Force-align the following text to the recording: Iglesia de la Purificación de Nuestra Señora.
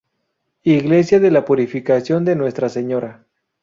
Iglesia 0.63 1.19
de 1.19 1.29
la 1.29 1.45
Purificación 1.45 2.25
de 2.25 2.35
Nuestra 2.35 2.69
Señora. 2.69 3.27